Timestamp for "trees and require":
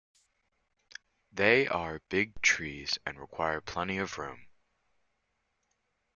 2.41-3.61